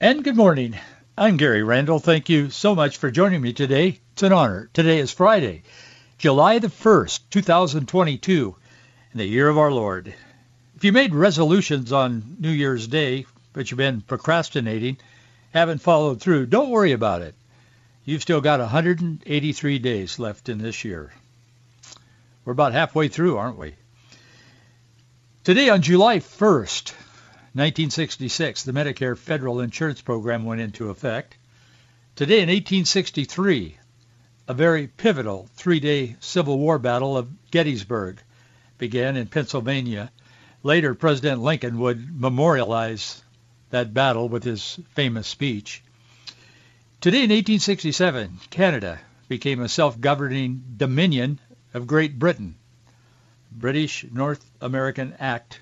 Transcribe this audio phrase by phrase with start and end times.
[0.00, 0.78] And good morning.
[1.16, 1.98] I'm Gary Randall.
[1.98, 3.98] Thank you so much for joining me today.
[4.12, 4.70] It's an honor.
[4.72, 5.64] Today is Friday,
[6.18, 8.54] July the 1st, 2022,
[9.12, 10.14] in the year of our Lord.
[10.76, 14.98] If you made resolutions on New Year's Day, but you've been procrastinating,
[15.52, 17.34] haven't followed through, don't worry about it.
[18.04, 21.12] You've still got 183 days left in this year.
[22.44, 23.74] We're about halfway through, aren't we?
[25.42, 26.92] Today on July 1st,
[27.58, 31.36] 1966, the Medicare federal insurance program went into effect.
[32.14, 33.76] Today in 1863,
[34.46, 38.20] a very pivotal three-day Civil War battle of Gettysburg
[38.78, 40.10] began in Pennsylvania.
[40.62, 43.22] Later, President Lincoln would memorialize
[43.70, 45.82] that battle with his famous speech.
[47.00, 51.38] Today in 1867, Canada became a self-governing dominion
[51.74, 52.54] of Great Britain.
[53.50, 55.60] British North American Act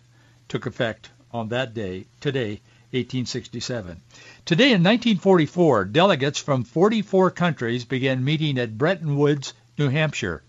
[0.48, 4.01] took effect on that day, today, 1867.
[4.45, 10.42] Today in 1944, delegates from 44 countries began meeting at Bretton Woods, New Hampshire.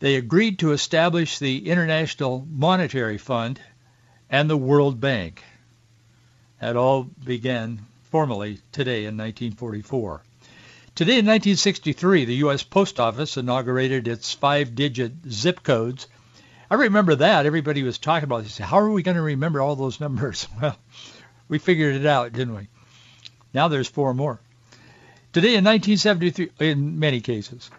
[0.00, 3.60] They agreed to establish the International Monetary Fund
[4.30, 5.42] and the World Bank.
[6.60, 10.22] That all began formally today in 1944.
[10.94, 12.64] Today in 1963, the U.S.
[12.64, 16.08] Post Office inaugurated its five-digit zip codes
[16.70, 17.46] I remember that.
[17.46, 18.58] Everybody was talking about it.
[18.58, 20.46] How are we going to remember all those numbers?
[20.60, 20.76] Well,
[21.48, 22.68] we figured it out, didn't we?
[23.54, 24.38] Now there's four more.
[25.32, 27.70] Today in 1973, in many cases.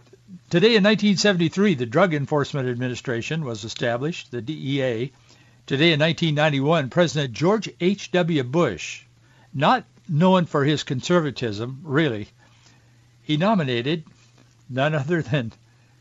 [0.49, 5.11] Today in 1973, the Drug Enforcement Administration was established, the DEA.
[5.67, 8.43] Today in 1991, President George H.W.
[8.43, 9.03] Bush,
[9.53, 12.27] not known for his conservatism, really,
[13.21, 14.03] he nominated
[14.67, 15.53] none other than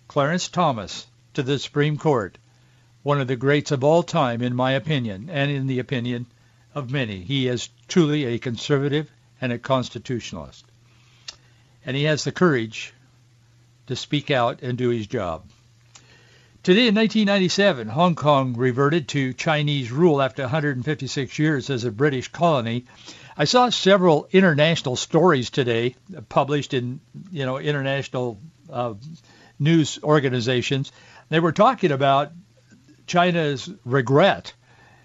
[0.07, 2.39] Clarence Thomas to the Supreme Court
[3.03, 6.27] one of the greats of all time, in my opinion, and in the opinion
[6.75, 7.21] of many.
[7.21, 9.11] He is truly a conservative
[9.41, 10.65] and a constitutionalist.
[11.85, 12.93] And he has the courage
[13.87, 15.45] to speak out and do his job.
[16.63, 22.29] Today in 1997, Hong Kong reverted to Chinese rule after 156 years as a British
[22.29, 22.85] colony.
[23.37, 25.95] I saw several international stories today
[26.29, 27.01] published in,
[27.31, 28.39] you know, international
[28.71, 28.95] uh,
[29.59, 30.93] news organizations.
[31.29, 32.33] They were talking about
[33.09, 34.53] China's regret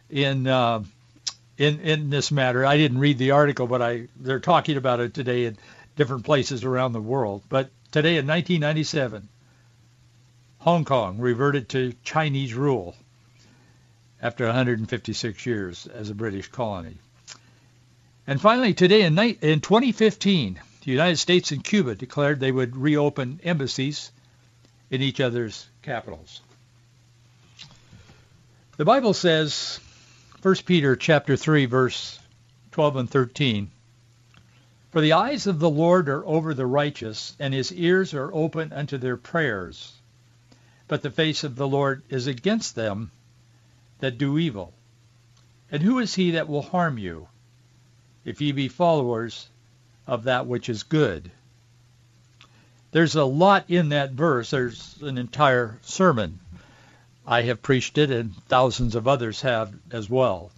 [0.10, 0.84] in uh,
[1.58, 2.66] in in this matter.
[2.66, 5.58] I didn't read the article, but I they're talking about it today in
[5.96, 7.44] different places around the world.
[7.50, 9.28] But today in 1997,
[10.60, 12.96] Hong Kong reverted to Chinese rule
[14.22, 16.98] after 156 years as a British colony.
[18.26, 23.42] And finally, today in, in 2015, the United States and Cuba declared they would reopen
[23.44, 24.12] embassies
[24.90, 26.42] in each other's capitals.
[28.76, 29.80] The Bible says,
[30.42, 32.18] 1 Peter chapter 3, verse
[32.72, 33.70] 12 and 13,
[34.90, 38.74] For the eyes of the Lord are over the righteous, and his ears are open
[38.74, 39.94] unto their prayers.
[40.88, 43.12] But the face of the Lord is against them
[44.00, 44.74] that do evil.
[45.72, 47.28] And who is he that will harm you,
[48.26, 49.50] if ye be followers
[50.08, 51.30] of that which is good?
[52.90, 54.50] There's a lot in that verse.
[54.50, 56.40] There's an entire sermon
[57.26, 60.52] I have preached it and thousands of others have as well.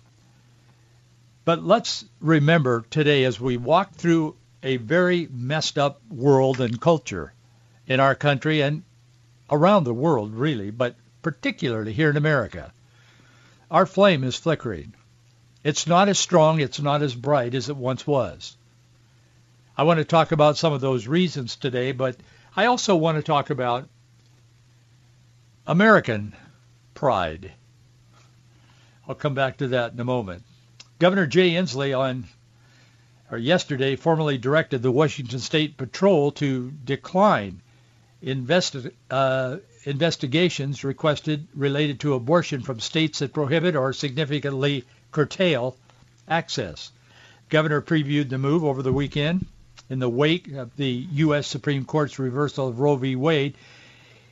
[1.43, 7.33] But let's remember today as we walk through a very messed up world and culture
[7.85, 8.83] in our country and
[9.51, 12.73] around the world really, but particularly here in America.
[13.69, 14.95] Our flame is flickering.
[15.63, 18.57] It's not as strong, it's not as bright as it once was.
[19.77, 22.17] I want to talk about some of those reasons today, but
[22.55, 23.87] I also want to talk about
[25.67, 26.35] American
[26.95, 27.51] pride.
[29.07, 30.43] I'll come back to that in a moment.
[30.97, 32.25] Governor Jay Inslee on
[33.31, 37.61] or yesterday formally directed the Washington State Patrol to decline
[38.23, 45.75] investi- uh, investigations requested related to abortion from states that prohibit or significantly curtail
[46.27, 46.91] access.
[47.49, 49.45] Governor previewed the move over the weekend
[49.89, 51.47] in the wake of the U.S.
[51.47, 53.15] Supreme Court's reversal of Roe v.
[53.15, 53.55] Wade.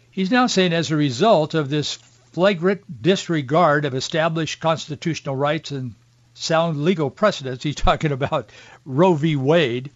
[0.10, 2.00] He's now saying as a result of this
[2.34, 5.94] flagrant disregard of established constitutional rights and
[6.34, 7.64] sound legal precedents.
[7.64, 8.50] He's talking about
[8.86, 9.36] Roe v.
[9.36, 9.92] Wade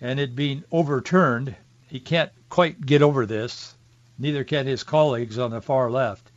[0.00, 1.56] and it being overturned.
[1.88, 3.74] He can't quite get over this.
[4.18, 6.30] Neither can his colleagues on the far left.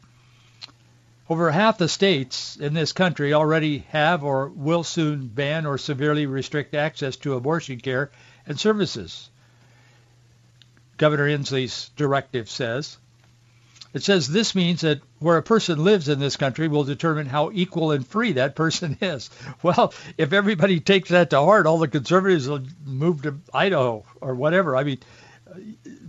[1.30, 6.26] Over half the states in this country already have or will soon ban or severely
[6.26, 8.10] restrict access to abortion care
[8.48, 9.30] and services.
[10.98, 12.98] Governor Inslee's directive says.
[13.94, 17.52] It says this means that where a person lives in this country will determine how
[17.54, 19.30] equal and free that person is.
[19.62, 24.36] Well, if everybody takes that to heart, all the conservatives will move to Idaho or
[24.36, 24.76] whatever.
[24.76, 25.00] I mean,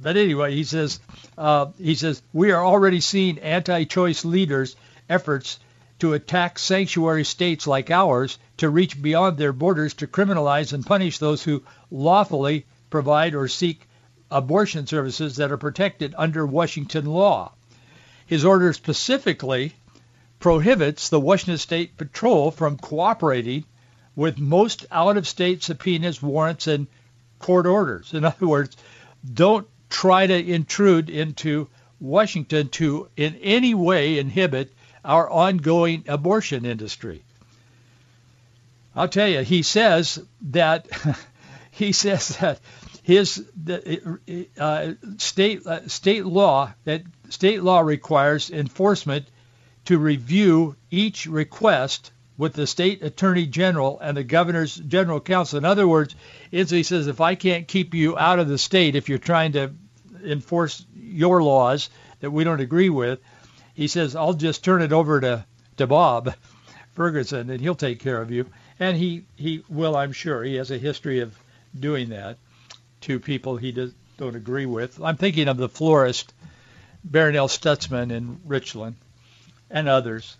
[0.01, 1.01] but anyway, he says
[1.39, 4.77] uh, he says we are already seeing anti-choice leaders'
[5.09, 5.59] efforts
[6.01, 11.19] to attack sanctuary states like ours to reach beyond their borders to criminalize and punish
[11.19, 13.87] those who lawfully provide or seek
[14.31, 17.53] abortion services that are protected under Washington law.
[18.31, 19.75] His order specifically
[20.39, 23.65] prohibits the Washington State Patrol from cooperating
[24.15, 26.87] with most out-of-state subpoenas, warrants, and
[27.41, 28.15] court orders.
[28.15, 28.77] In other words,
[29.35, 31.67] don't try to intrude into
[31.99, 34.73] Washington to in any way inhibit
[35.05, 37.25] our ongoing abortion industry.
[38.95, 40.87] I'll tell you, he says that
[41.73, 42.61] he says that
[43.03, 43.45] his
[44.57, 49.27] uh, state uh, state law that state law requires enforcement
[49.87, 55.59] to review each request with the state attorney general and the governor's general counsel.
[55.59, 56.15] In other words,
[56.51, 59.73] he says if I can't keep you out of the state if you're trying to
[60.25, 61.91] enforce your laws
[62.21, 63.21] that we don't agree with,
[63.75, 65.45] he says I'll just turn it over to
[65.77, 66.35] to Bob
[66.93, 68.47] Ferguson and he'll take care of you.
[68.79, 70.43] And he he will, I'm sure.
[70.43, 71.37] He has a history of
[71.79, 72.39] doing that
[73.03, 75.01] to people he does, don't agree with.
[75.03, 76.33] I'm thinking of the florist
[77.09, 78.97] Barronelle Stutzman in Richland
[79.71, 80.37] and others.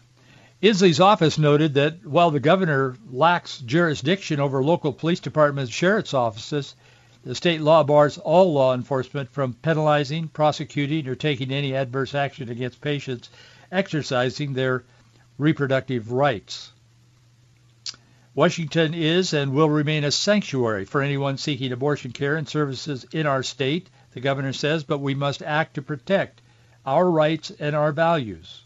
[0.63, 6.15] Inslee's office noted that while the governor lacks jurisdiction over local police departments and sheriff's
[6.15, 6.75] offices,
[7.25, 12.51] the state law bars all law enforcement from penalizing, prosecuting, or taking any adverse action
[12.51, 13.31] against patients
[13.73, 14.85] exercising their
[15.39, 16.73] reproductive rights.
[18.35, 23.27] Washington is and will remain a sanctuary for anyone seeking abortion care and services in
[23.27, 26.41] our state, the governor says, but we must act to protect
[26.91, 28.65] our rights and our values.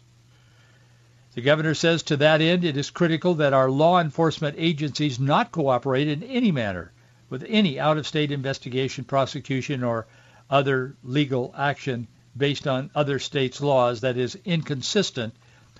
[1.35, 5.51] The governor says to that end it is critical that our law enforcement agencies not
[5.51, 6.91] cooperate in any manner
[7.29, 10.07] with any out-of-state investigation, prosecution, or
[10.49, 15.35] other legal action based on other states' laws that is inconsistent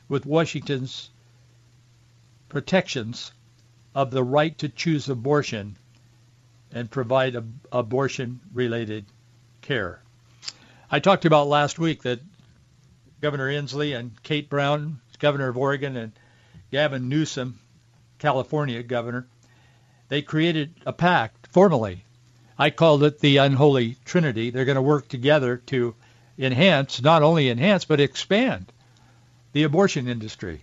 [0.08, 1.10] with Washington's
[2.48, 3.32] protections
[3.96, 5.78] of the right to choose abortion
[6.72, 9.06] and provide ab- abortion-related
[9.62, 10.04] care.
[10.92, 12.20] I talked about last week that
[13.22, 16.12] Governor Inslee and Kate Brown, governor of Oregon, and
[16.72, 17.60] Gavin Newsom,
[18.20, 19.28] California governor,
[20.10, 22.04] they created a pact formally.
[22.58, 24.50] I called it the unholy trinity.
[24.50, 25.96] They're going to work together to
[26.38, 28.72] enhance, not only enhance, but expand
[29.54, 30.62] the abortion industry.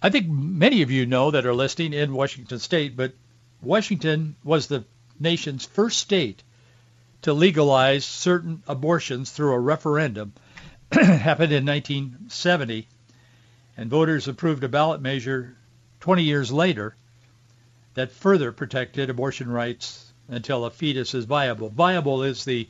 [0.00, 3.12] I think many of you know that are listening in Washington State, but
[3.60, 4.84] Washington was the
[5.20, 6.42] nation's first state
[7.22, 10.32] to legalize certain abortions through a referendum.
[10.92, 12.86] happened in 1970,
[13.76, 15.56] and voters approved a ballot measure
[16.00, 16.94] 20 years later
[17.94, 21.68] that further protected abortion rights until a fetus is viable.
[21.70, 22.68] Viable is the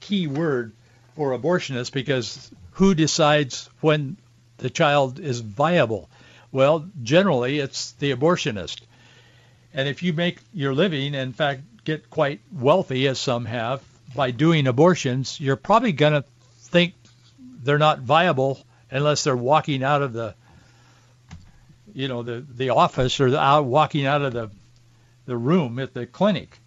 [0.00, 0.72] key word
[1.14, 4.16] for abortionists because who decides when
[4.58, 6.08] the child is viable?
[6.52, 8.80] Well, generally it's the abortionist.
[9.72, 13.82] And if you make your living, in fact, get quite wealthy, as some have,
[14.14, 16.24] by doing abortions, you're probably going to
[16.58, 16.94] think
[17.62, 18.58] they're not viable
[18.90, 20.34] unless they're walking out of the,
[21.92, 24.50] you know, the, the office or the, out, walking out of the,
[25.26, 26.58] the room at the clinic.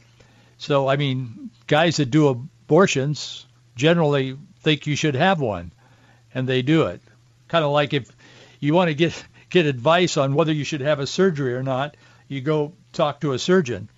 [0.57, 3.45] So, I mean, guys that do abortions
[3.75, 5.71] generally think you should have one,
[6.33, 7.01] and they do it.
[7.47, 8.09] Kind of like if
[8.59, 11.95] you want to get get advice on whether you should have a surgery or not,
[12.27, 13.89] you go talk to a surgeon.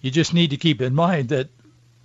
[0.00, 1.48] You just need to keep in mind that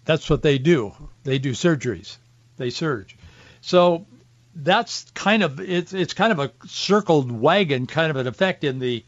[0.08, 0.94] that's what they do.
[1.26, 2.18] They do surgeries.
[2.56, 3.18] They surge.
[3.60, 4.06] So
[4.56, 8.80] that's kind of it's it's kind of a circled wagon kind of an effect in
[8.80, 9.04] the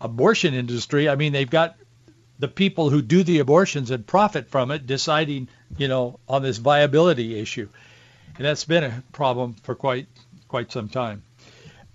[0.00, 1.08] abortion industry.
[1.08, 1.76] I mean, they've got
[2.38, 6.56] the people who do the abortions and profit from it deciding, you know, on this
[6.56, 7.68] viability issue.
[8.36, 10.06] And that's been a problem for quite
[10.48, 11.22] quite some time.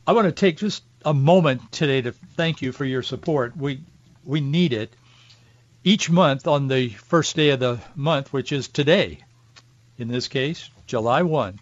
[0.06, 3.58] I want to take just a moment today to thank you for your support.
[3.58, 3.82] We
[4.24, 4.94] we need it.
[5.86, 9.20] Each month on the first day of the month, which is today,
[9.98, 11.60] in this case, July 1,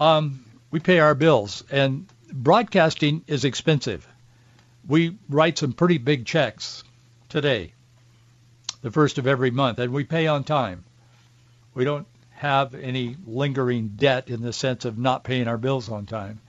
[0.00, 1.62] um, we pay our bills.
[1.70, 4.08] And broadcasting is expensive.
[4.88, 6.82] we write some pretty big checks
[7.28, 7.74] today,
[8.80, 10.84] the first of every month, and we pay on time.
[11.74, 16.06] We don't have any lingering debt in the sense of not paying our bills on
[16.06, 16.40] time.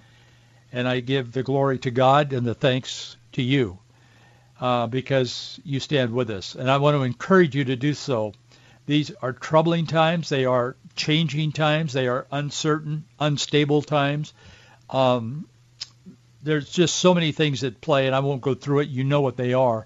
[0.72, 3.80] And I give the glory to God and the thanks to you
[4.60, 6.56] uh, because you stand with us.
[6.56, 8.34] And I want to encourage you to do so.
[8.86, 10.30] These are troubling times.
[10.30, 11.94] They are changing times.
[11.94, 14.34] They are uncertain, unstable times.
[14.90, 15.48] Um,
[16.42, 18.90] there's just so many things at play, and I won't go through it.
[18.90, 19.86] You know what they are.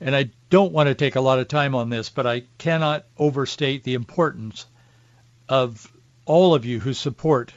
[0.00, 3.04] And I don't want to take a lot of time on this, but I cannot
[3.18, 4.66] overstate the importance
[5.48, 5.92] of
[6.24, 7.52] all of you who support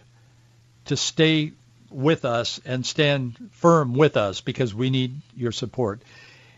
[0.85, 1.53] to stay
[1.91, 6.01] with us and stand firm with us because we need your support.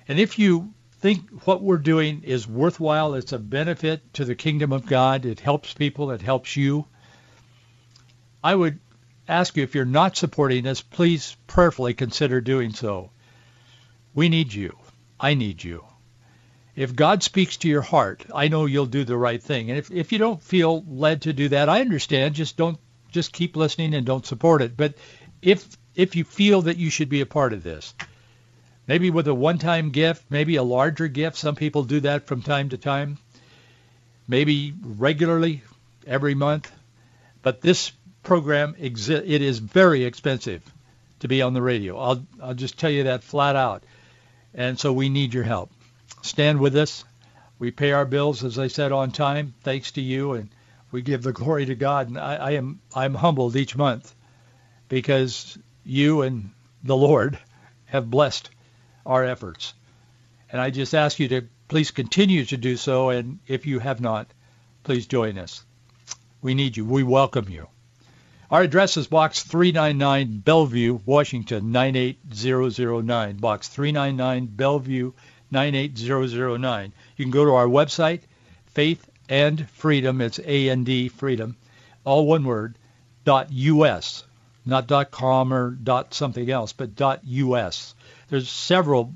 [0.08, 4.72] And if you think what we're doing is worthwhile, it's a benefit to the kingdom
[4.72, 6.86] of God, it helps people, it helps you,
[8.44, 8.80] I would
[9.28, 13.12] ask you if you're not supporting us, please prayerfully consider doing so.
[14.14, 14.78] We need you.
[15.20, 15.86] I need you.
[16.76, 19.70] If God speaks to your heart, I know you'll do the right thing.
[19.70, 22.36] And if, if you don't feel led to do that, I understand.
[22.36, 22.78] Just don't
[23.12, 24.76] just keep listening and don't support it.
[24.76, 24.96] But
[25.44, 27.94] if if you feel that you should be a part of this,
[28.88, 31.38] maybe with a one-time gift, maybe a larger gift.
[31.38, 33.18] Some people do that from time to time.
[34.28, 35.62] Maybe regularly,
[36.08, 36.72] every month.
[37.42, 37.92] But this
[38.24, 40.64] program, exi- it is very expensive
[41.20, 41.98] to be on the radio.
[42.00, 43.84] I'll, I'll just tell you that flat out.
[44.54, 45.72] And so we need your help.
[46.22, 47.04] Stand with us.
[47.60, 50.50] We pay our bills, as I said, on time, thanks to you, and
[50.92, 52.08] we give the glory to God.
[52.08, 54.14] And I, I am I'm humbled each month
[54.94, 56.52] because you and
[56.84, 57.40] the Lord
[57.86, 58.52] have blessed
[59.08, 59.74] our efforts.
[60.52, 63.10] And I just ask you to please continue to do so.
[63.10, 64.28] And if you have not,
[64.84, 65.64] please join us.
[66.44, 66.86] We need you.
[66.86, 67.70] We welcome you.
[68.52, 73.38] Our address is Box 399, Bellevue, Washington, 98009.
[73.38, 75.12] Box 399, Bellevue,
[75.50, 76.94] 98009.
[77.18, 78.22] You can go to our website,
[78.68, 80.22] Faith and Freedom.
[80.22, 81.58] It's A-N-D, Freedom,
[82.04, 82.78] all one word,
[83.26, 84.24] dot U-S
[84.66, 85.78] not .com or
[86.12, 87.96] something else, but .us.
[88.30, 89.14] There's several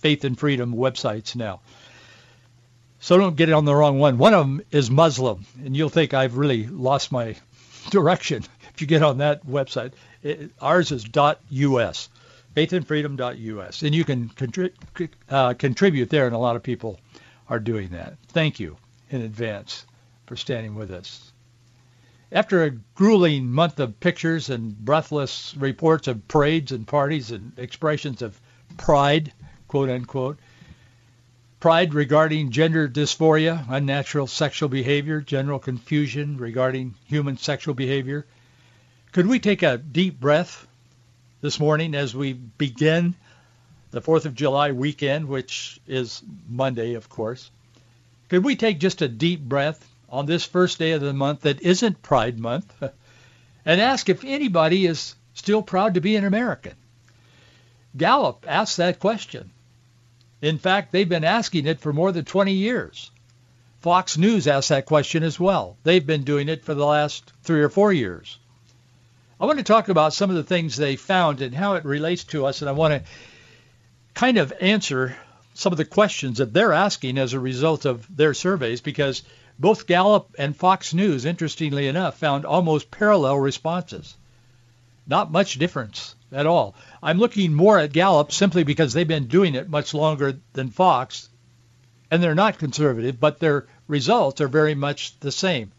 [0.00, 1.60] faith and freedom websites now.
[3.00, 4.18] So don't get it on the wrong one.
[4.18, 7.36] One of them is Muslim, and you'll think I've really lost my
[7.90, 9.92] direction if you get on that website.
[10.22, 12.08] It, ours is .us,
[12.54, 17.00] faithandfreedom.us, and you can contri- uh, contribute there, and a lot of people
[17.48, 18.16] are doing that.
[18.28, 18.76] Thank you
[19.08, 19.86] in advance
[20.26, 21.32] for standing with us.
[22.32, 28.22] After a grueling month of pictures and breathless reports of parades and parties and expressions
[28.22, 28.40] of
[28.76, 29.32] pride,
[29.66, 30.38] quote unquote,
[31.58, 38.24] pride regarding gender dysphoria, unnatural sexual behavior, general confusion regarding human sexual behavior,
[39.10, 40.68] could we take a deep breath
[41.40, 43.16] this morning as we begin
[43.90, 47.50] the 4th of July weekend, which is Monday, of course?
[48.28, 51.62] Could we take just a deep breath on this first day of the month that
[51.62, 52.74] isn't Pride Month
[53.64, 56.74] and ask if anybody is still proud to be an American.
[57.96, 59.50] Gallup asked that question.
[60.42, 63.10] In fact, they've been asking it for more than 20 years.
[63.80, 65.76] Fox News asked that question as well.
[65.84, 68.38] They've been doing it for the last three or four years.
[69.40, 72.24] I want to talk about some of the things they found and how it relates
[72.24, 73.10] to us, and I want to
[74.14, 75.16] kind of answer
[75.54, 79.22] some of the questions that they're asking as a result of their surveys because
[79.60, 84.16] both Gallup and Fox News, interestingly enough, found almost parallel responses.
[85.06, 86.74] Not much difference at all.
[87.02, 91.28] I'm looking more at Gallup simply because they've been doing it much longer than Fox,
[92.10, 95.72] and they're not conservative, but their results are very much the same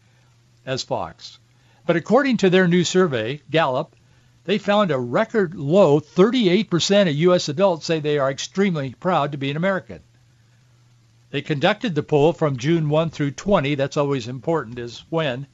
[0.64, 1.40] as Fox.
[1.84, 3.96] But according to their new survey, Gallup,
[4.44, 7.48] they found a record low 38% of U.S.
[7.48, 10.02] adults say they are extremely proud to be an American.
[11.32, 13.74] They conducted the poll from June 1 through 20.
[13.74, 15.46] That's always important is when.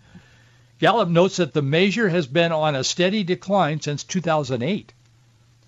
[0.80, 4.92] Gallup notes that the measure has been on a steady decline since 2008,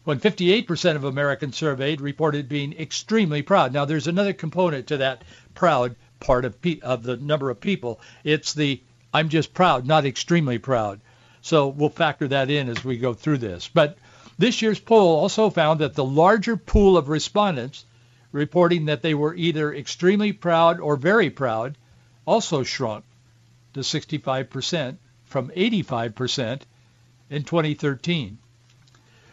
[0.03, 3.73] when 58% of Americans surveyed reported being extremely proud.
[3.73, 5.23] Now, there's another component to that
[5.55, 8.01] proud part of, pe- of the number of people.
[8.25, 8.83] It's the
[9.15, 11.01] I'm just proud, not extremely proud.
[11.41, 13.71] So we'll factor that in as we go through this.
[13.73, 13.97] But
[14.39, 17.85] this year's poll also found that the larger pool of respondents
[18.33, 21.77] reporting that they were either extremely proud or very proud
[22.27, 23.05] also shrunk
[23.75, 26.61] to 65% from 85%
[27.31, 28.39] in 2013.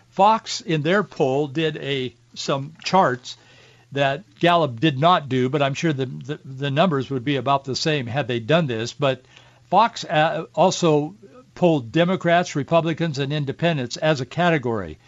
[0.09, 3.37] Fox in their poll did a some charts
[3.91, 7.63] that Gallup did not do, but I'm sure the, the, the numbers would be about
[7.63, 8.93] the same had they done this.
[8.93, 9.23] But
[9.69, 11.15] Fox uh, also
[11.55, 14.99] polled Democrats, Republicans, and Independents as a category.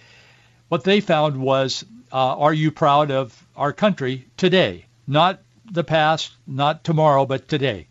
[0.70, 4.86] What they found was uh, are you proud of our country today?
[5.06, 7.88] Not the past, not tomorrow, but today.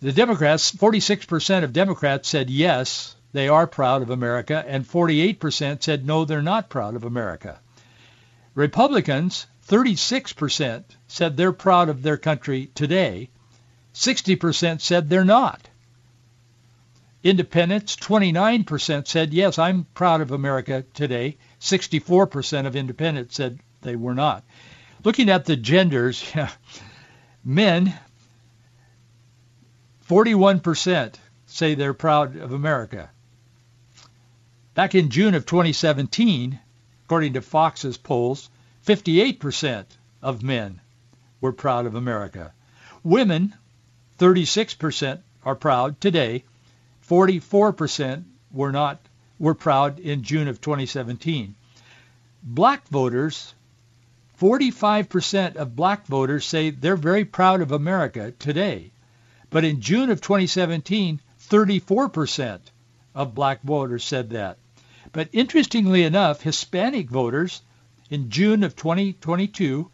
[0.00, 6.06] The Democrats, 46% of Democrats said yes, they are proud of America, and 48% said
[6.06, 7.58] no, they're not proud of America.
[8.54, 13.30] Republicans, 36% said they're proud of their country today.
[13.94, 15.68] 60% said they're not.
[17.22, 21.38] Independents, 29% said, yes, I'm proud of America today.
[21.60, 24.44] 64% of independents said they were not.
[25.04, 26.22] Looking at the genders,
[27.44, 27.94] men,
[30.08, 31.14] 41%
[31.46, 33.08] say they're proud of America.
[34.74, 36.58] Back in June of 2017,
[37.04, 38.50] according to Fox's polls,
[38.84, 39.84] 58%
[40.20, 40.80] of men
[41.40, 42.52] were proud of America.
[43.04, 43.54] Women,
[44.18, 46.44] 36% are proud today.
[47.08, 49.00] 44% were not
[49.38, 51.54] were proud in June of 2017.
[52.42, 53.54] Black voters,
[54.40, 58.90] 45% of black voters say they're very proud of America today.
[59.50, 62.60] But in June of 2017, 34%
[63.14, 64.58] of black voters said that.
[65.12, 67.62] But interestingly enough, Hispanic voters
[68.10, 69.90] in June of 2022,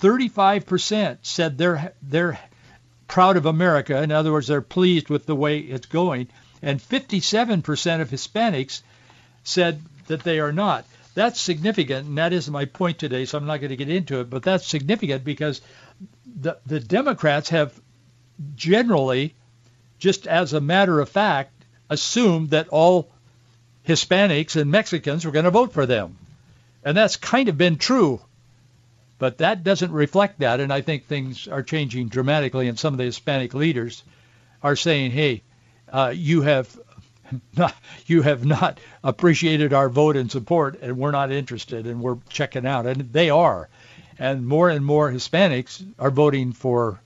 [0.00, 2.38] 35% said they're they're
[3.08, 4.02] proud of America.
[4.02, 6.28] In other words, they're pleased with the way it's going.
[6.62, 8.82] And 57% of Hispanics
[9.42, 10.84] said that they are not.
[11.14, 14.20] That's significant, and that is my point today, so I'm not going to get into
[14.20, 15.60] it, but that's significant because
[16.24, 17.78] the, the Democrats have
[18.54, 19.34] generally,
[19.98, 21.52] just as a matter of fact,
[21.88, 23.10] assumed that all
[23.86, 26.16] Hispanics and Mexicans were going to vote for them.
[26.84, 28.20] And that's kind of been true.
[29.18, 32.98] But that doesn't reflect that, and I think things are changing dramatically, and some of
[32.98, 34.02] the Hispanic leaders
[34.62, 35.42] are saying, hey,
[35.92, 36.78] uh, you have
[37.56, 37.74] not,
[38.06, 42.66] you have not appreciated our vote and support, and we're not interested, and we're checking
[42.66, 42.86] out.
[42.86, 43.68] And they are.
[44.18, 47.00] And more and more Hispanics are voting for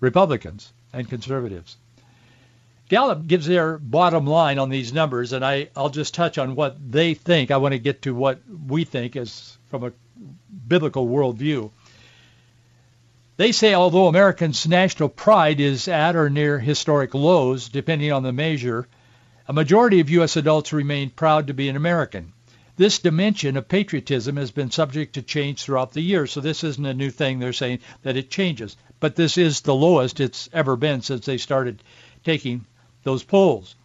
[0.00, 1.76] Republicans and conservatives.
[2.88, 6.76] Gallup gives their bottom line on these numbers, and I, I'll just touch on what
[6.92, 7.50] they think.
[7.50, 9.92] I want to get to what we think as from a
[10.68, 11.70] biblical worldview.
[13.36, 18.32] They say although Americans' national pride is at or near historic lows, depending on the
[18.32, 18.88] measure,
[19.48, 20.36] a majority of U.S.
[20.36, 22.32] adults remain proud to be an American.
[22.76, 26.84] This dimension of patriotism has been subject to change throughout the years, so this isn't
[26.84, 27.38] a new thing.
[27.38, 28.76] They're saying that it changes.
[29.00, 31.82] But this is the lowest it's ever been since they started
[32.24, 32.66] taking
[33.02, 33.76] those polls.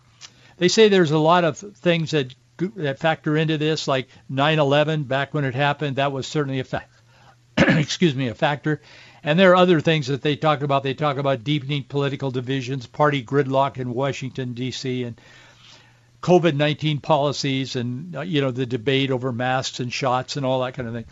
[0.58, 2.34] They say there's a lot of things that
[2.76, 5.96] that factor into this, like 9/11 back when it happened.
[5.96, 6.92] That was certainly a fact.
[7.58, 8.82] excuse me, a factor.
[9.24, 10.84] And there are other things that they talk about.
[10.84, 15.20] They talk about deepening political divisions, party gridlock in Washington D.C., and
[16.22, 20.76] COVID-19 policies, and uh, you know the debate over masks and shots and all that
[20.76, 21.06] kind of thing.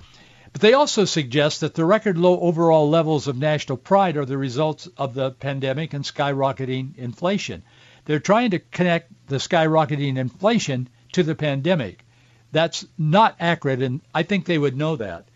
[0.51, 4.37] But they also suggest that the record low overall levels of national pride are the
[4.37, 7.63] results of the pandemic and skyrocketing inflation.
[8.05, 12.03] They're trying to connect the skyrocketing inflation to the pandemic.
[12.51, 15.27] That's not accurate, and I think they would know that.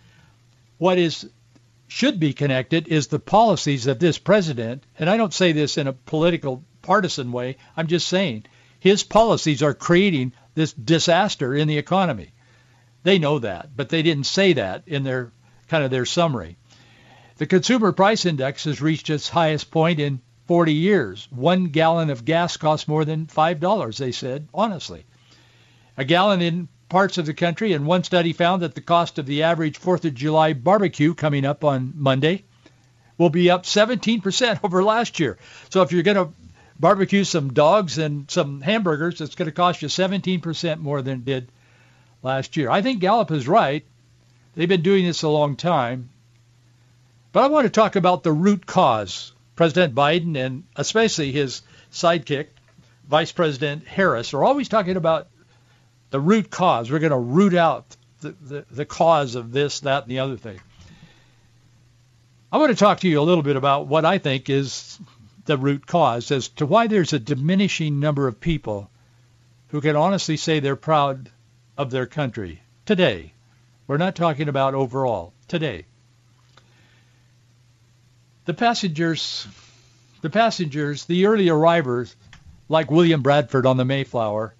[0.77, 1.29] What is
[1.87, 5.87] should be connected is the policies of this president, and I don't say this in
[5.87, 7.57] a political partisan way.
[7.77, 8.45] I'm just saying
[8.83, 12.33] his policies are creating this disaster in the economy.
[13.03, 15.31] They know that, but they didn't say that in their
[15.69, 16.57] kind of their summary.
[17.37, 21.29] The consumer price index has reached its highest point in 40 years.
[21.31, 25.05] One gallon of gas costs more than $5, they said, honestly.
[25.95, 29.25] A gallon in parts of the country, and one study found that the cost of
[29.25, 32.43] the average 4th of July barbecue coming up on Monday
[33.17, 35.37] will be up 17% over last year.
[35.69, 36.33] So if you're going to
[36.83, 41.25] barbecue some dogs and some hamburgers, it's going to cost you 17% more than it
[41.25, 41.47] did
[42.21, 42.69] last year.
[42.69, 43.85] I think Gallup is right.
[44.53, 46.09] They've been doing this a long time.
[47.31, 52.47] But I want to talk about the root cause President Biden and especially his sidekick,
[53.07, 55.29] Vice President Harris, are always talking about
[56.09, 56.91] the root cause.
[56.91, 60.35] We're going to root out the, the, the cause of this, that, and the other
[60.35, 60.59] thing.
[62.51, 64.99] I want to talk to you a little bit about what I think is
[65.45, 68.89] the root cause as to why there's a diminishing number of people
[69.69, 71.29] who can honestly say they're proud
[71.77, 73.33] of their country today.
[73.87, 75.85] We're not talking about overall, today.
[78.45, 79.47] The passengers,
[80.21, 82.15] the passengers, the early arrivers,
[82.69, 84.53] like William Bradford on the Mayflower,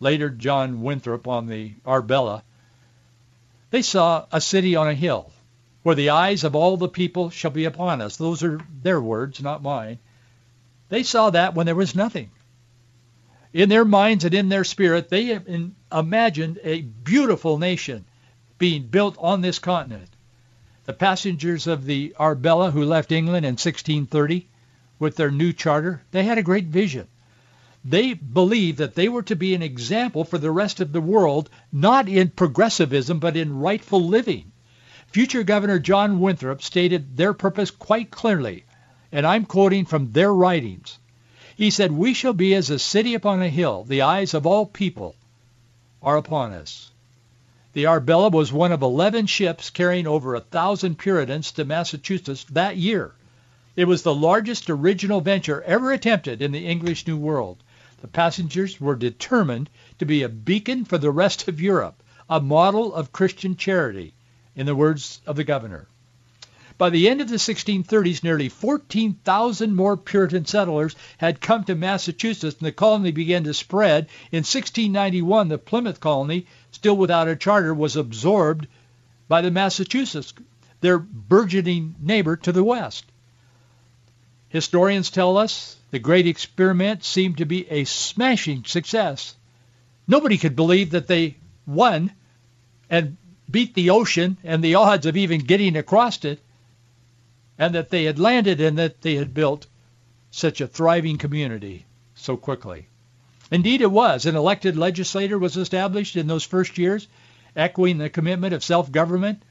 [0.00, 2.42] later John Winthrop on the Arbella,
[3.70, 5.32] they saw a city on a hill
[5.82, 8.16] where the eyes of all the people shall be upon us.
[8.16, 9.98] Those are their words, not mine.
[10.90, 12.30] They saw that when there was nothing.
[13.52, 15.40] In their minds and in their spirit, they
[15.90, 18.04] imagined a beautiful nation,
[18.58, 20.10] being built on this continent.
[20.84, 24.48] The passengers of the Arbella who left England in 1630
[24.98, 27.06] with their new charter, they had a great vision.
[27.84, 31.48] They believed that they were to be an example for the rest of the world,
[31.72, 34.52] not in progressivism, but in rightful living.
[35.06, 38.64] Future Governor John Winthrop stated their purpose quite clearly,
[39.12, 40.98] and I'm quoting from their writings.
[41.56, 43.84] He said, we shall be as a city upon a hill.
[43.84, 45.14] The eyes of all people
[46.02, 46.90] are upon us.
[47.72, 52.76] The Arbella was one of 11 ships carrying over a thousand Puritans to Massachusetts that
[52.76, 53.12] year.
[53.76, 57.62] It was the largest original venture ever attempted in the English New World.
[58.00, 62.94] The passengers were determined to be a beacon for the rest of Europe, a model
[62.94, 64.14] of Christian charity,
[64.56, 65.86] in the words of the governor.
[66.80, 72.56] By the end of the 1630s, nearly 14,000 more Puritan settlers had come to Massachusetts,
[72.58, 74.06] and the colony began to spread.
[74.32, 78.66] In 1691, the Plymouth colony, still without a charter, was absorbed
[79.28, 80.32] by the Massachusetts,
[80.80, 83.04] their burgeoning neighbor to the west.
[84.48, 89.34] Historians tell us the great experiment seemed to be a smashing success.
[90.08, 92.10] Nobody could believe that they won
[92.88, 93.18] and
[93.50, 96.40] beat the ocean and the odds of even getting across it,
[97.60, 99.68] and that they had landed and that they had built
[100.32, 102.88] such a thriving community so quickly.
[103.52, 104.26] Indeed, it was.
[104.26, 107.06] An elected legislature was established in those first years,
[107.54, 109.42] echoing the commitment of self-government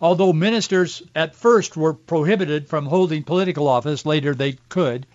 [0.00, 5.06] Although ministers at first were prohibited from holding political office, later they could.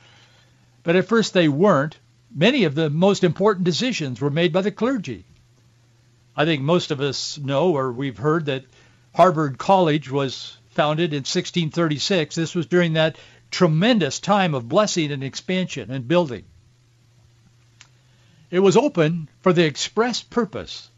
[0.84, 2.00] But at first they weren't.
[2.34, 5.26] Many of the most important decisions were made by the clergy.
[6.36, 8.66] I think most of us know or we've heard that
[9.14, 12.36] Harvard College was founded in 1636.
[12.36, 13.18] This was during that
[13.52, 16.46] tremendous time of blessing and expansion and building.
[18.50, 20.90] It was open for the express purpose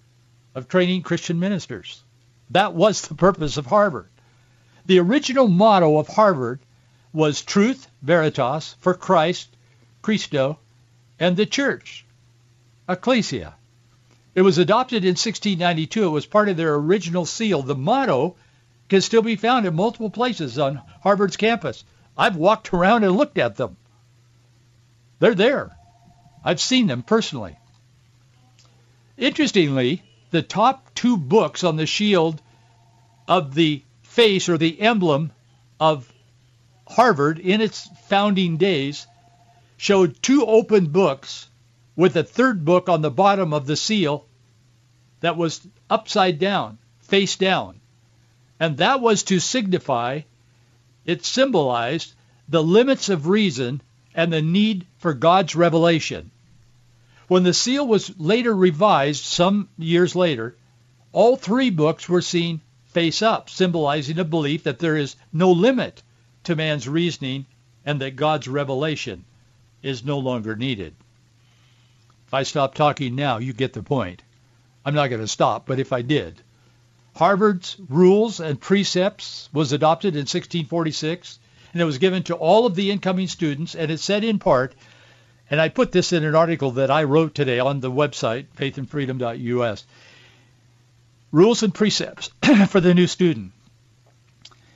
[0.54, 2.04] of training Christian ministers.
[2.52, 4.10] That was the purpose of Harvard.
[4.86, 6.60] The original motto of Harvard
[7.12, 9.50] was truth, veritas, for Christ,
[10.04, 10.60] Christo,
[11.20, 12.06] and the church,
[12.88, 13.56] ecclesia.
[14.36, 16.06] It was adopted in 1692.
[16.06, 17.64] It was part of their original seal.
[17.64, 18.36] The motto
[18.92, 21.86] can still be found in multiple places on Harvard's campus.
[22.18, 23.78] I've walked around and looked at them.
[25.20, 25.78] They're there.
[26.44, 27.58] I've seen them personally.
[29.16, 32.42] Interestingly, the top two books on the shield
[33.30, 35.32] of the face or the emblem
[35.80, 36.12] of
[36.86, 39.08] Harvard in its founding days
[39.78, 41.48] showed two open books
[41.96, 44.26] with a third book on the bottom of the seal
[45.22, 47.81] that was upside down, face down.
[48.62, 50.22] And that was to signify,
[51.04, 52.14] it symbolized
[52.48, 53.82] the limits of reason
[54.14, 56.30] and the need for God's revelation.
[57.28, 60.56] When the seal was later revised some years later,
[61.12, 66.04] all three books were seen face up, symbolizing a belief that there is no limit
[66.44, 67.48] to man's reasoning
[67.84, 69.26] and that God's revelation
[69.82, 70.94] is no longer needed.
[72.28, 74.22] If I stop talking now, you get the point.
[74.86, 76.44] I'm not going to stop, but if I did.
[77.22, 81.38] Harvard's Rules and Precepts was adopted in 1646,
[81.72, 84.74] and it was given to all of the incoming students, and it said in part
[85.48, 89.86] and I put this in an article that I wrote today on the website, faithandfreedom.us.
[91.32, 92.32] Rules and precepts
[92.70, 93.52] for the new student.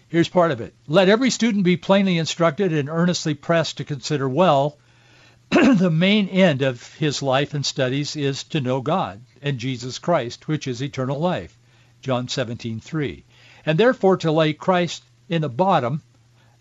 [0.08, 0.76] Here's part of it.
[0.88, 4.78] Let every student be plainly instructed and earnestly pressed to consider well
[5.50, 10.48] the main end of his life and studies is to know God and Jesus Christ,
[10.48, 11.58] which is eternal life.
[12.02, 13.24] John 17:3.
[13.66, 16.02] And therefore to lay Christ in the bottom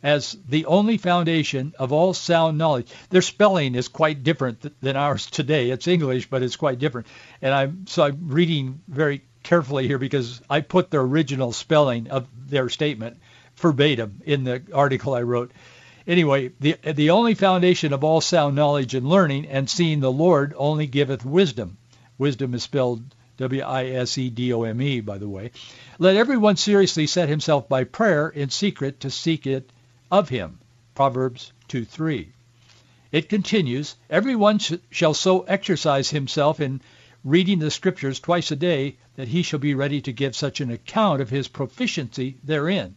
[0.02, 2.88] as the only foundation of all sound knowledge.
[3.08, 5.70] Their spelling is quite different th- than ours today.
[5.70, 7.06] It's English, but it's quite different.
[7.40, 12.26] And I'm so I'm reading very carefully here because I put the original spelling of
[12.48, 13.16] their statement
[13.56, 15.52] verbatim in the article I wrote.
[16.06, 20.52] Anyway, the the only foundation of all sound knowledge and learning and seeing the Lord
[20.56, 21.78] only giveth wisdom.
[22.18, 23.02] Wisdom is spelled
[23.36, 25.50] W-I-S-E-D-O-M-E, by the way.
[25.98, 29.70] Let everyone seriously set himself by prayer in secret to seek it
[30.10, 30.60] of him.
[30.94, 32.28] Proverbs 2:3.
[33.10, 36.80] It continues, everyone sh- shall so exercise himself in
[37.24, 40.70] reading the scriptures twice a day that he shall be ready to give such an
[40.70, 42.94] account of his proficiency therein,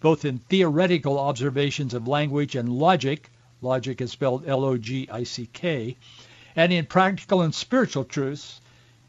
[0.00, 5.96] both in theoretical observations of language and logic, logic is spelled L-O-G-I-C-K,
[6.56, 8.60] and in practical and spiritual truths,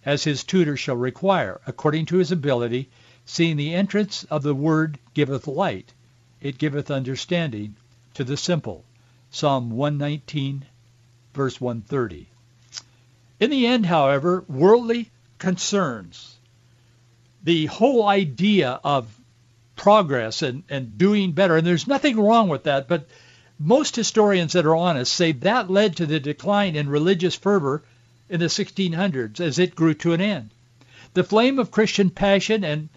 [0.07, 2.87] as his tutor shall require, according to his ability,
[3.25, 5.91] seeing the entrance of the word giveth light,
[6.39, 7.75] it giveth understanding
[8.13, 8.85] to the simple.
[9.31, 10.63] Psalm 119,
[11.33, 12.25] verse 130.
[13.41, 16.37] In the end, however, worldly concerns
[17.43, 19.13] the whole idea of
[19.75, 23.09] progress and, and doing better, and there's nothing wrong with that, but
[23.59, 27.83] most historians that are honest say that led to the decline in religious fervor
[28.29, 30.51] in the 1600s as it grew to an end.
[31.13, 32.89] The flame of Christian passion and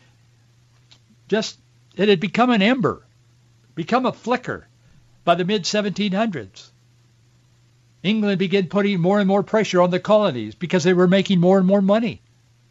[1.28, 1.58] just
[1.96, 3.06] it had become an ember,
[3.74, 4.66] become a flicker
[5.24, 6.70] by the mid 1700s.
[8.02, 11.58] England began putting more and more pressure on the colonies because they were making more
[11.58, 12.22] and more money.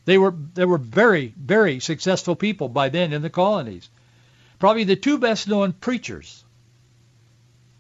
[0.06, 3.90] They were they were very very successful people by then in the colonies.
[4.58, 6.44] Probably the two best known preachers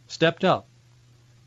[0.07, 0.67] stepped up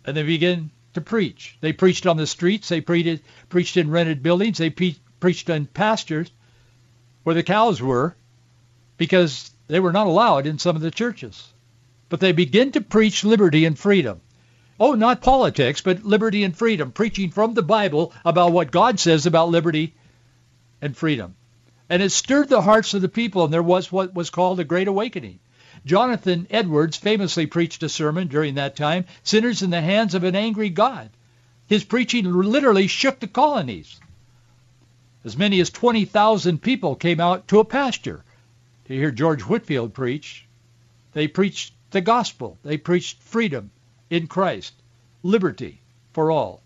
[0.05, 1.57] and they began to preach.
[1.61, 2.69] They preached on the streets.
[2.69, 4.59] They preached, preached in rented buildings.
[4.59, 6.31] They pre- preached in pastures
[7.23, 8.17] where the cows were
[8.97, 11.53] because they were not allowed in some of the churches.
[12.09, 14.21] But they begin to preach liberty and freedom.
[14.79, 19.27] Oh, not politics, but liberty and freedom, preaching from the Bible about what God says
[19.27, 19.95] about liberty
[20.81, 21.37] and freedom.
[21.89, 24.65] And it stirred the hearts of the people, and there was what was called a
[24.65, 25.39] Great Awakening.
[25.85, 30.37] Jonathan Edwards famously preached a sermon during that time, Sinners in the Hands of an
[30.37, 31.11] Angry God.
[31.67, 33.99] His preaching literally shook the colonies.
[35.25, 38.25] As many as 20,000 people came out to a pasture
[38.85, 40.47] to hear George Whitefield preach.
[41.13, 42.59] They preached the gospel.
[42.63, 43.71] They preached freedom
[44.11, 44.75] in Christ,
[45.23, 45.81] liberty
[46.13, 46.63] for all.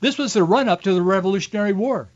[0.00, 2.08] This was the run-up to the Revolutionary War.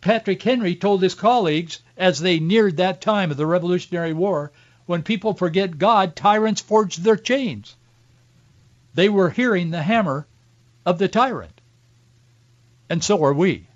[0.00, 4.52] Patrick Henry told his colleagues as they neared that time of the Revolutionary War
[4.86, 7.76] when people forget God, tyrants forge their chains.
[8.94, 10.26] They were hearing the hammer
[10.84, 11.60] of the tyrant.
[12.88, 13.66] And so are we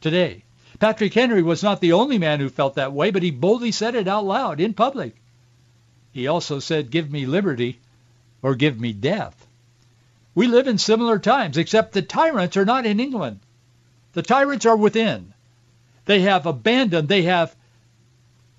[0.00, 0.44] today.
[0.78, 3.94] Patrick Henry was not the only man who felt that way, but he boldly said
[3.94, 5.14] it out loud in public.
[6.12, 7.78] He also said, give me liberty
[8.42, 9.46] or give me death.
[10.34, 13.40] We live in similar times, except the tyrants are not in England.
[14.14, 15.34] The tyrants are within.
[16.06, 17.54] They have abandoned, they have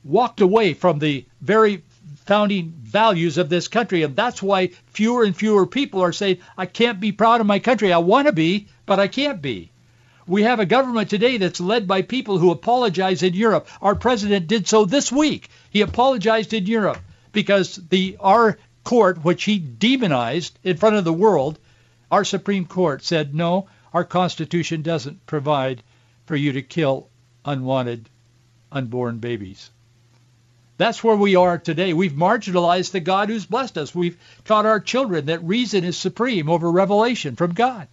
[0.04, 1.84] walked away from the very
[2.26, 4.04] founding values of this country.
[4.04, 7.60] And that's why fewer and fewer people are saying, I can't be proud of my
[7.60, 7.92] country.
[7.92, 9.72] I want to be, but I can't be.
[10.28, 13.68] We have a government today that's led by people who apologize in Europe.
[13.82, 15.50] Our president did so this week.
[15.72, 17.00] He apologized in Europe
[17.32, 21.60] because the our court, which he demonized in front of the world,
[22.12, 25.84] our Supreme Court said, no, our Constitution doesn't provide
[26.26, 27.10] for you to kill
[27.44, 28.10] unwanted
[28.72, 29.70] unborn babies.
[30.82, 31.94] That's where we are today.
[31.94, 33.94] We've marginalized the God who's blessed us.
[33.94, 37.88] We've taught our children that reason is supreme over revelation from God.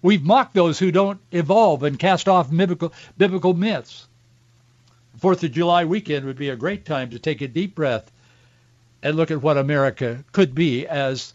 [0.00, 4.06] We've mocked those who don't evolve and cast off biblical, biblical myths.
[5.16, 8.08] Fourth of July weekend would be a great time to take a deep breath
[9.02, 11.34] and look at what America could be as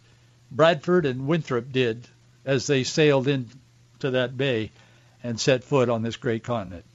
[0.50, 2.08] Bradford and Winthrop did
[2.46, 4.72] as they sailed into that bay
[5.24, 6.86] and set foot on this great continent.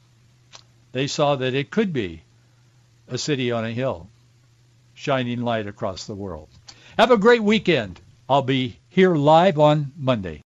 [0.92, 2.22] They saw that it could be
[3.08, 4.08] a city on a hill,
[4.94, 6.48] shining light across the world.
[6.98, 8.00] Have a great weekend.
[8.28, 10.42] I'll be here live on Monday.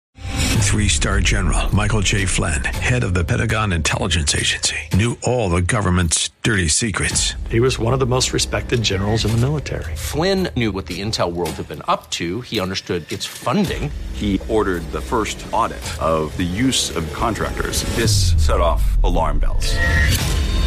[0.69, 2.27] Three star general Michael J.
[2.27, 7.35] Flynn, head of the Pentagon Intelligence Agency, knew all the government's dirty secrets.
[7.49, 9.97] He was one of the most respected generals in the military.
[9.97, 12.43] Flynn knew what the intel world had been up to.
[12.43, 13.91] He understood its funding.
[14.13, 17.83] He ordered the first audit of the use of contractors.
[17.97, 19.75] This set off alarm bells.